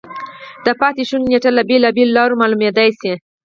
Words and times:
د 0.65 0.67
پاتې 0.79 1.03
شونو 1.09 1.25
نېټه 1.31 1.49
له 1.57 1.61
بېلابېلو 1.69 2.15
لارو 2.17 2.39
معلومېدای 2.41 2.89
شي. 2.99 3.13